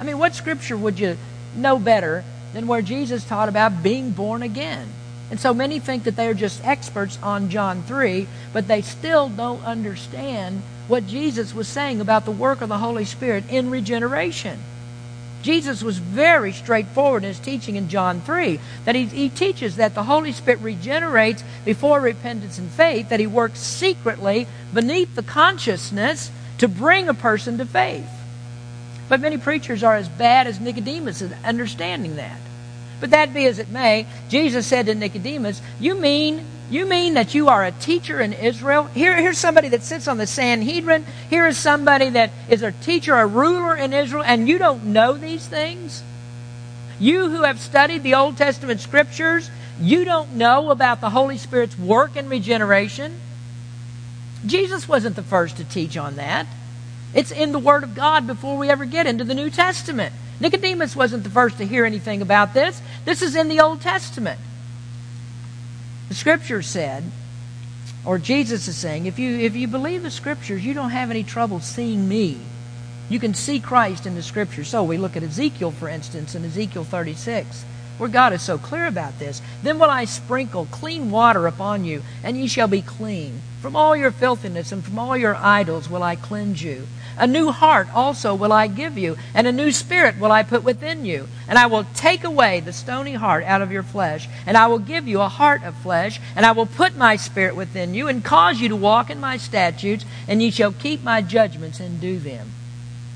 [0.00, 1.16] I mean, what scripture would you
[1.54, 4.88] know better than where Jesus taught about being born again?
[5.30, 9.28] And so many think that they are just experts on John 3, but they still
[9.28, 14.58] don't understand what Jesus was saying about the work of the Holy Spirit in regeneration.
[15.44, 19.94] Jesus was very straightforward in his teaching in John 3 that he, he teaches that
[19.94, 26.30] the Holy Spirit regenerates before repentance and faith, that he works secretly beneath the consciousness
[26.56, 28.08] to bring a person to faith.
[29.10, 32.40] But many preachers are as bad as Nicodemus in understanding that.
[32.98, 37.34] But that be as it may, Jesus said to Nicodemus, You mean you mean that
[37.34, 38.84] you are a teacher in Israel?
[38.84, 41.04] Here, here's somebody that sits on the Sanhedrin.
[41.28, 45.14] Here is somebody that is a teacher, a ruler in Israel, and you don't know
[45.14, 46.02] these things?
[46.98, 49.50] You who have studied the Old Testament scriptures,
[49.80, 53.14] you don't know about the Holy Spirit's work in regeneration?
[54.46, 56.46] Jesus wasn't the first to teach on that.
[57.14, 60.14] It's in the Word of God before we ever get into the New Testament.
[60.40, 62.80] Nicodemus wasn't the first to hear anything about this.
[63.04, 64.40] This is in the Old Testament.
[66.14, 67.02] The scripture said,
[68.04, 71.24] or Jesus is saying, if you, if you believe the scriptures, you don't have any
[71.24, 72.38] trouble seeing me.
[73.08, 74.68] You can see Christ in the scriptures.
[74.68, 77.64] So we look at Ezekiel, for instance, in Ezekiel 36,
[77.98, 79.42] where God is so clear about this.
[79.64, 83.40] Then will I sprinkle clean water upon you, and ye shall be clean.
[83.60, 86.86] From all your filthiness and from all your idols will I cleanse you.
[87.16, 90.64] A new heart also will I give you, and a new spirit will I put
[90.64, 91.28] within you.
[91.48, 94.78] And I will take away the stony heart out of your flesh, and I will
[94.78, 98.24] give you a heart of flesh, and I will put my spirit within you, and
[98.24, 102.18] cause you to walk in my statutes, and ye shall keep my judgments and do
[102.18, 102.50] them.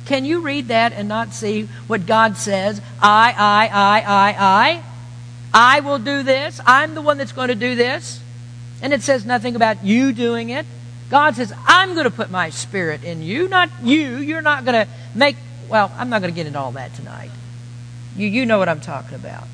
[0.07, 2.81] Can you read that and not see what God says?
[3.03, 4.83] I, I, I, I, I.
[5.53, 6.61] I will do this.
[6.67, 8.21] I'm the one that's going to do this.
[8.81, 10.65] And it says nothing about you doing it.
[11.11, 14.19] God says, I'm going to put my spirit in you, not you.
[14.19, 15.37] You're not going to make,
[15.69, 17.31] well, I'm not going to get into all that tonight.
[18.17, 19.45] You, you know what I'm talking about.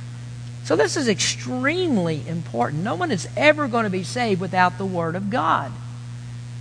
[0.65, 2.83] So this is extremely important.
[2.83, 5.71] No one is ever going to be saved without the Word of God.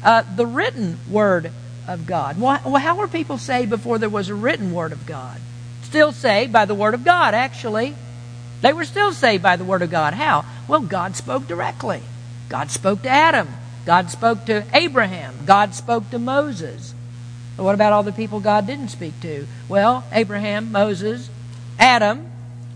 [0.04, 1.52] Uh, the written Word
[1.88, 2.40] of God.
[2.40, 5.40] Well, how were people saved before there was a written Word of God?
[5.84, 7.96] Still saved by the Word of God, actually.
[8.62, 10.14] They were still saved by the Word of God.
[10.14, 10.46] How?
[10.68, 12.02] Well, God spoke directly.
[12.50, 13.48] God spoke to Adam.
[13.86, 15.36] God spoke to Abraham.
[15.46, 16.94] God spoke to Moses.
[17.58, 19.48] But what about all the people God didn't speak to?
[19.68, 21.30] Well, Abraham, Moses,
[21.78, 22.30] Adam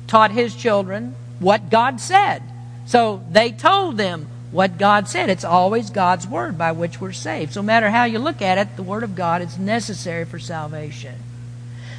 [0.06, 2.44] taught his children what God said.
[2.86, 5.30] So they told them what God said.
[5.30, 7.54] It's always God's word by which we're saved.
[7.54, 10.40] So no matter how you look at it, the word of God is necessary for
[10.40, 11.16] salvation.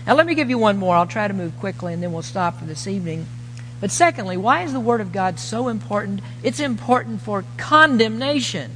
[0.07, 0.97] Now let me give you one more.
[0.97, 3.27] I'll try to move quickly and then we'll stop for this evening.
[3.81, 6.21] But secondly, why is the Word of God so important?
[6.43, 8.73] It's important for condemnation.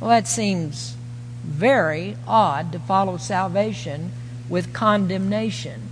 [0.00, 0.96] Well, that seems
[1.44, 4.12] very odd to follow salvation
[4.48, 5.82] with condemnation.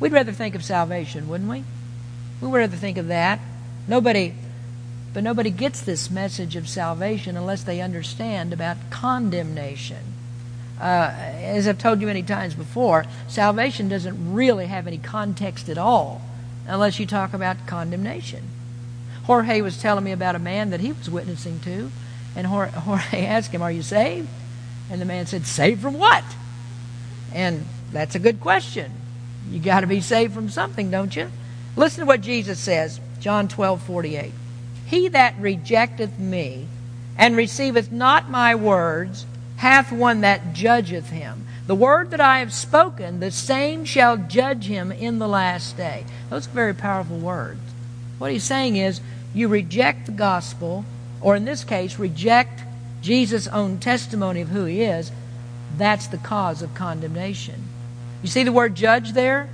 [0.00, 1.64] We'd rather think of salvation, wouldn't we?
[2.40, 3.40] We'd rather think of that.
[3.88, 4.34] Nobody,
[5.14, 10.14] but nobody gets this message of salvation unless they understand about condemnation.
[10.80, 15.78] Uh, as I've told you many times before, salvation doesn't really have any context at
[15.78, 16.20] all
[16.66, 18.42] unless you talk about condemnation.
[19.26, 21.90] Jorge was telling me about a man that he was witnessing to,
[22.36, 22.72] and Jorge
[23.26, 24.28] asked him, Are you saved?
[24.90, 26.24] And the man said, Saved from what?
[27.34, 28.92] And that's a good question.
[29.50, 31.30] You got to be saved from something, don't you?
[31.76, 34.32] Listen to what Jesus says, John 12, 48.
[34.86, 36.68] He that rejecteth me
[37.18, 41.46] and receiveth not my words hath one that judgeth him.
[41.66, 46.04] The word that I have spoken, the same shall judge him in the last day.
[46.30, 47.60] Those are very powerful words.
[48.18, 49.00] What he's saying is,
[49.36, 50.86] you reject the gospel,
[51.20, 52.62] or in this case, reject
[53.02, 55.12] Jesus' own testimony of who he is,
[55.76, 57.64] that's the cause of condemnation.
[58.22, 59.50] You see the word judge there?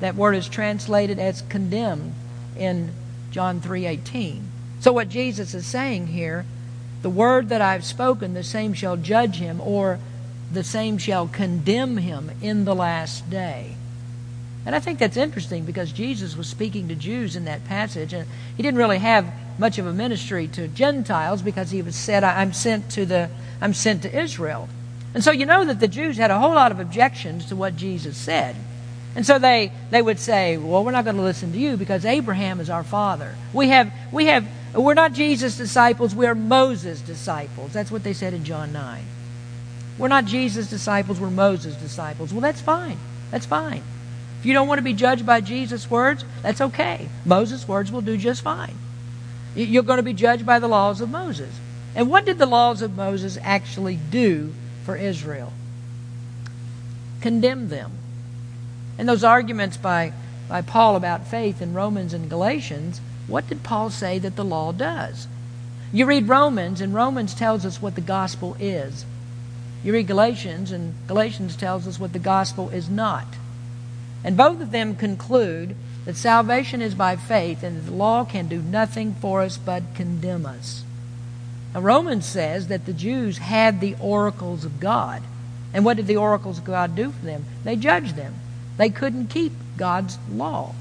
[0.00, 2.12] That word is translated as condemned
[2.54, 2.90] in
[3.30, 4.42] John 3:18.
[4.80, 6.44] So what Jesus is saying here,
[7.00, 9.98] the word that I've spoken, the same shall judge him or
[10.52, 13.76] the same shall condemn him in the last day.
[14.66, 18.26] And I think that's interesting because Jesus was speaking to Jews in that passage and
[18.56, 22.52] he didn't really have much of a ministry to Gentiles because he was said I'm
[22.52, 24.68] sent to the I'm sent to Israel.
[25.12, 27.76] And so you know that the Jews had a whole lot of objections to what
[27.76, 28.56] Jesus said.
[29.14, 32.04] And so they, they would say, well, we're not going to listen to you because
[32.04, 33.36] Abraham is our father.
[33.52, 34.44] We have, we have,
[34.74, 37.72] we're not Jesus' disciples, we're Moses' disciples.
[37.72, 39.04] That's what they said in John 9.
[39.98, 42.32] We're not Jesus' disciples, we're Moses' disciples.
[42.32, 42.98] Well, that's fine.
[43.30, 43.84] That's fine.
[44.44, 47.08] If you don't want to be judged by Jesus' words, that's okay.
[47.24, 48.76] Moses' words will do just fine.
[49.56, 51.58] You're going to be judged by the laws of Moses.
[51.94, 54.52] And what did the laws of Moses actually do
[54.84, 55.52] for Israel.
[57.20, 57.92] Condemn them.
[58.98, 60.12] And those arguments by,
[60.48, 64.72] by Paul about faith in Romans and Galatians, what did Paul say that the law
[64.72, 65.26] does?
[65.92, 69.06] You read Romans, and Romans tells us what the gospel is.
[69.82, 73.26] You read Galatians, and Galatians tells us what the gospel is not.
[74.24, 78.48] And both of them conclude that salvation is by faith and that the law can
[78.48, 80.82] do nothing for us but condemn us.
[81.74, 85.22] Now, Romans says that the Jews had the oracles of God.
[85.72, 87.44] And what did the oracles of God do for them?
[87.64, 88.34] They judged them.
[88.76, 90.74] They couldn't keep God's law.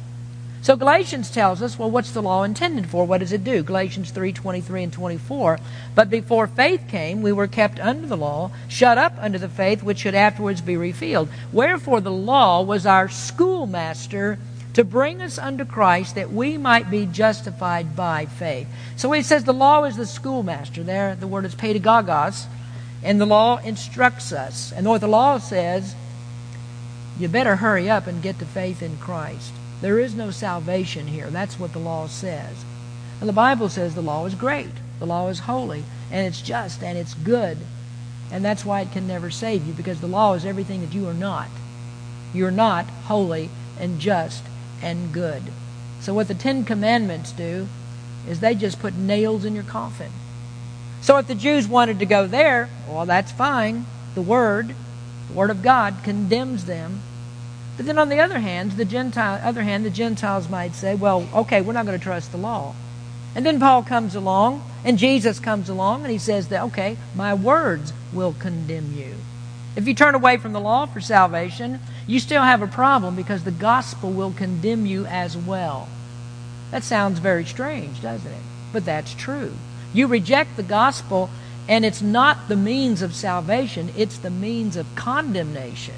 [0.64, 3.04] So Galatians tells us, well, what's the law intended for?
[3.04, 3.64] What does it do?
[3.64, 5.60] Galatians 3 23 and 24.
[5.94, 9.84] But before faith came, we were kept under the law, shut up under the faith
[9.84, 11.28] which should afterwards be revealed.
[11.52, 14.40] Wherefore the law was our schoolmaster
[14.74, 18.68] to bring us unto Christ that we might be justified by faith.
[18.96, 22.46] So he says the law is the schoolmaster, there the word is pedagogos,
[23.04, 24.72] and the law instructs us.
[24.72, 25.94] And what the law says,
[27.20, 29.52] you better hurry up and get to faith in Christ.
[29.84, 31.30] There is no salvation here.
[31.30, 32.64] That's what the law says.
[33.20, 36.82] And the Bible says the law is great, the law is holy, and it's just,
[36.82, 37.58] and it's good.
[38.32, 41.06] And that's why it can never save you, because the law is everything that you
[41.10, 41.50] are not.
[42.34, 44.46] You're not holy and just
[44.82, 45.44] and good.
[46.00, 47.68] So, what the Ten Commandments do
[48.26, 50.14] is they just put nails in your coffin.
[51.02, 53.86] So, if the Jews wanted to go there, well, that's fine.
[54.16, 54.76] The Word,
[55.28, 57.02] the Word of God, condemns them.
[57.76, 61.28] But then, on the other hand, the Gentile, other hand, the Gentiles might say, "Well,
[61.34, 62.76] okay, we're not going to trust the law."
[63.36, 67.34] And then Paul comes along, and Jesus comes along, and he says that, "Okay, my
[67.34, 69.16] words will condemn you."
[69.76, 73.44] If you turn away from the law for salvation, you still have a problem because
[73.44, 75.88] the gospel will condemn you as well.
[76.70, 78.44] That sounds very strange, doesn't it?
[78.72, 79.54] But that's true.
[79.94, 81.32] You reject the gospel,
[81.68, 85.96] and it's not the means of salvation, it's the means of condemnation.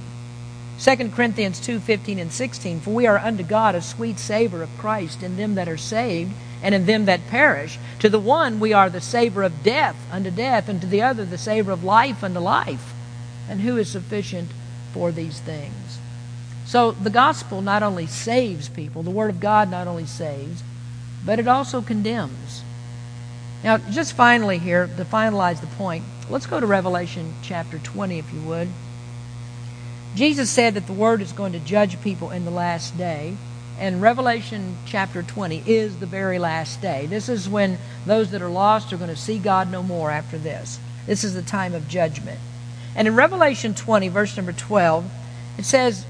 [0.80, 4.78] 2 Corinthians 2 15 and 16 For we are unto God a sweet savor of
[4.78, 7.78] Christ in them that are saved and in them that perish.
[8.00, 11.24] To the one we are the savor of death unto death, and to the other
[11.24, 12.94] the savor of life unto life.
[13.48, 14.50] And who is sufficient
[14.92, 16.00] for these things?
[16.66, 20.64] So the gospel not only saves people, the Word of God not only saves,
[21.24, 22.64] but it also condemns.
[23.64, 28.34] Now, just finally here, to finalize the point, let's go to Revelation chapter 20, if
[28.34, 28.70] you would.
[30.16, 33.36] Jesus said that the Word is going to judge people in the last day.
[33.78, 37.06] And Revelation chapter 20 is the very last day.
[37.06, 40.38] This is when those that are lost are going to see God no more after
[40.38, 40.80] this.
[41.06, 42.40] This is the time of judgment.
[42.96, 45.12] And in Revelation 20, verse number 12,
[45.58, 46.06] it says,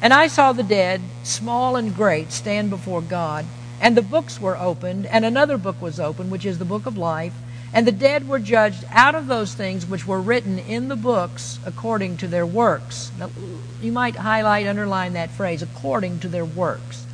[0.00, 3.44] And I saw the dead, small and great, stand before God,
[3.78, 6.96] and the books were opened, and another book was opened, which is the book of
[6.96, 7.34] life.
[7.72, 11.60] And the dead were judged out of those things which were written in the books
[11.64, 13.12] according to their works.
[13.18, 13.30] Now,
[13.80, 17.06] you might highlight, underline that phrase, according to their works.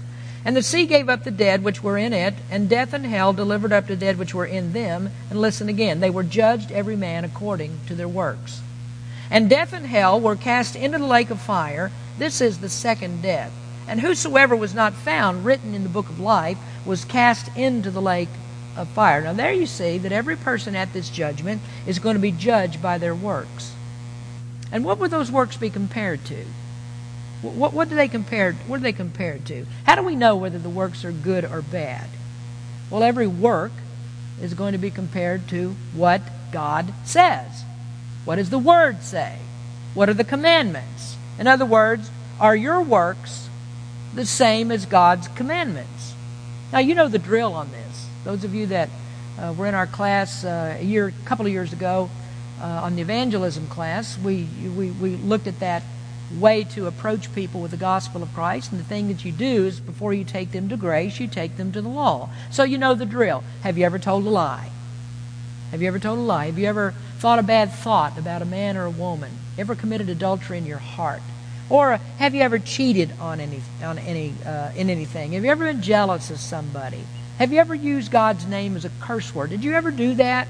[0.47, 3.33] And the sea gave up the dead which were in it, and death and hell
[3.33, 5.11] delivered up the dead which were in them.
[5.29, 8.63] And listen again, they were judged every man according to their works.
[9.29, 11.91] And death and hell were cast into the lake of fire.
[12.17, 13.53] This is the second death.
[13.89, 18.01] And whosoever was not found written in the book of life was cast into the
[18.01, 18.29] lake
[18.77, 19.23] of fire.
[19.23, 22.83] Now, there you see that every person at this judgment is going to be judged
[22.83, 23.75] by their works.
[24.71, 26.45] And what would those works be compared to?
[27.43, 28.53] What, what do they compare?
[28.67, 29.67] What are they compared to?
[29.85, 32.09] How do we know whether the works are good or bad?
[32.91, 33.73] Well, every work
[34.41, 36.23] is going to be compared to what
[36.53, 37.65] God says.
[38.25, 39.39] What does the Word say?
[39.95, 41.17] What are the commandments?
[41.39, 42.11] In other words,
[42.41, 43.49] are your works
[44.15, 46.15] the same as God's commandments?
[46.73, 47.86] Now, you know the drill on this.
[48.27, 48.91] Those of you that
[49.39, 52.11] uh, were in our class uh, a year, a couple of years ago
[52.61, 55.85] uh, on the evangelism class, we, we, we looked at that
[56.37, 58.73] way to approach people with the gospel of Christ.
[58.73, 61.57] And the thing that you do is before you take them to grace, you take
[61.57, 62.29] them to the law.
[62.51, 63.45] So you know the drill.
[63.63, 64.71] Have you ever told a lie?
[65.71, 66.47] Have you ever told a lie?
[66.47, 69.31] Have you ever thought a bad thought about a man or a woman?
[69.57, 71.23] Ever committed adultery in your heart?
[71.71, 75.33] Or have you ever cheated on any on any uh, in anything?
[75.33, 77.05] Have you ever been jealous of somebody?
[77.39, 79.51] Have you ever used God's name as a curse word?
[79.51, 80.49] Did you ever do that?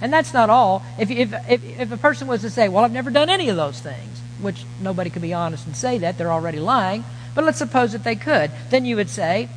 [0.00, 0.82] And that's not all.
[0.98, 3.56] If, if, if, if, a person was to say, Well, I've never done any of
[3.56, 7.58] those things, which nobody could be honest and say that, they're already lying, but let's
[7.58, 9.50] suppose that they could, then you would say,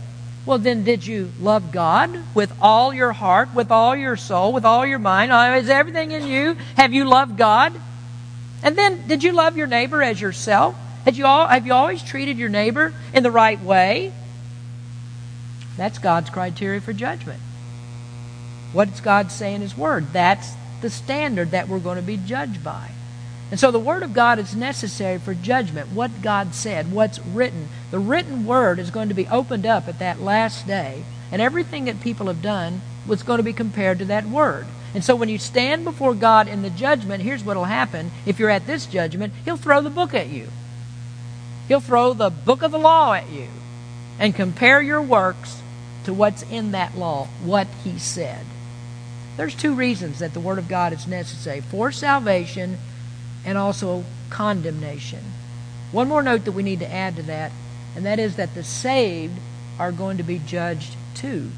[0.45, 4.65] Well, then did you love God with all your heart, with all your soul, with
[4.65, 5.31] all your mind?
[5.31, 6.57] Uh, is everything in you?
[6.75, 7.73] Have you loved God?
[8.63, 10.75] And then did you love your neighbor as yourself?
[11.05, 14.13] Had you all, have you always treated your neighbor in the right way?
[15.77, 17.41] That's God's criteria for judgment.
[18.71, 20.13] What does God say in His Word?
[20.13, 22.89] That's the standard that we're going to be judged by.
[23.51, 25.91] And so the Word of God is necessary for judgment.
[25.91, 27.69] What God said, what's written.
[27.91, 31.85] The written Word is going to be opened up at that last day, and everything
[31.85, 34.65] that people have done was going to be compared to that Word.
[34.95, 38.11] And so when you stand before God in the judgment, here's what will happen.
[38.25, 40.47] If you're at this judgment, He'll throw the book at you.
[41.67, 43.47] He'll throw the book of the law at you
[44.19, 45.62] and compare your works
[46.05, 48.45] to what's in that law, what he said.
[49.37, 52.77] There's two reasons that the Word of God is necessary for salvation
[53.45, 55.23] and also condemnation.
[55.91, 57.51] One more note that we need to add to that,
[57.95, 59.39] and that is that the saved
[59.79, 61.51] are going to be judged too.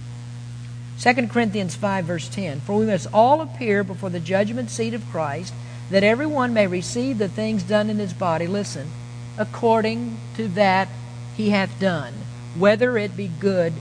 [1.00, 5.10] 2 Corinthians 5, verse 10 For we must all appear before the judgment seat of
[5.10, 5.54] Christ,
[5.90, 8.90] that everyone may receive the things done in his body, listen,
[9.38, 10.88] according to that
[11.36, 12.14] he hath done,
[12.58, 13.74] whether it be good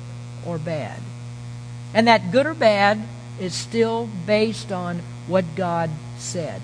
[0.46, 1.00] or bad.
[1.92, 3.00] And that good or bad
[3.40, 6.60] is still based on what God said.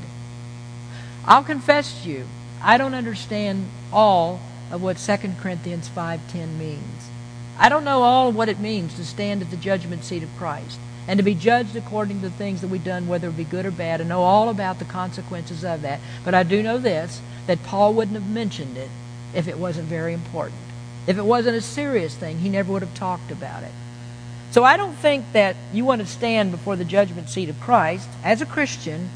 [1.25, 2.27] I'll confess to you,
[2.63, 7.09] I don't understand all of what 2 Corinthians 5:10 means.
[7.59, 10.79] I don't know all what it means to stand at the judgment seat of Christ
[11.07, 13.67] and to be judged according to the things that we've done, whether it be good
[13.67, 16.01] or bad, and know all about the consequences of that.
[16.25, 18.91] But I do know this, that Paul wouldn't have mentioned it
[19.35, 20.61] if it wasn't very important.
[21.07, 23.73] If it wasn't a serious thing, he never would have talked about it.
[24.51, 28.09] So I don't think that you want to stand before the judgment seat of Christ
[28.25, 29.09] as a Christian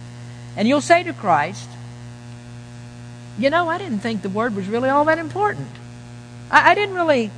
[0.56, 1.68] and you'll say to Christ,
[3.38, 5.68] You know, I didn't think the word was really all that important.
[6.50, 7.30] I, I didn't really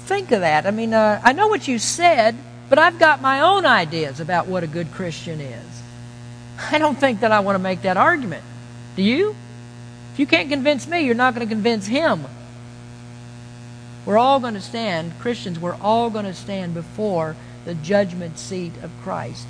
[0.00, 0.66] think of that.
[0.66, 2.36] I mean, uh, I know what you said,
[2.68, 5.82] but I've got my own ideas about what a good Christian is.
[6.70, 8.44] I don't think that I want to make that argument.
[8.94, 9.34] Do you?
[10.12, 12.24] If you can't convince me, you're not going to convince him
[14.06, 18.72] we're all going to stand, Christians, we're all going to stand before the judgment seat
[18.82, 19.46] of Christ.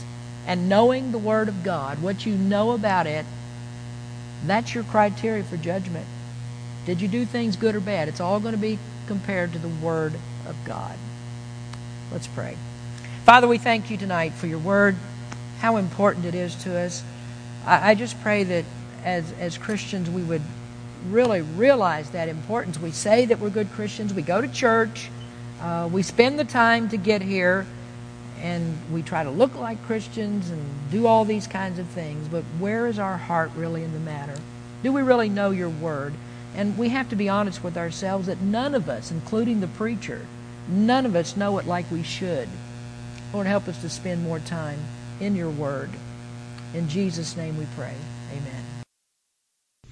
[0.46, 3.26] And knowing the Word of God, what you know about it,
[4.44, 6.06] that's your criteria for judgment.
[6.86, 8.08] Did you do things good or bad?
[8.08, 10.14] It's all going to be compared to the Word
[10.46, 10.96] of God.
[12.10, 12.56] Let's pray.
[13.24, 14.96] Father, we thank you tonight for your Word,
[15.58, 17.02] how important it is to us.
[17.66, 18.64] I, just pray that
[19.04, 20.42] as, as Christians we would
[21.10, 22.78] really realize that importance.
[22.78, 25.10] We say that we're good Christians, we go to church,
[25.60, 27.66] uh, we spend the time to get here,
[28.40, 32.42] and we try to look like Christians and do all these kinds of things, but
[32.58, 34.36] where is our heart really in the matter?
[34.82, 36.14] Do we really know your word?
[36.54, 40.26] And we have to be honest with ourselves that none of us, including the preacher,
[40.68, 42.48] none of us know it like we should.
[43.32, 44.78] Lord, help us to spend more time
[45.20, 45.90] in your word.
[46.74, 47.94] In Jesus' name we pray.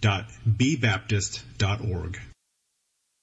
[0.00, 2.20] www.bbaptist.org.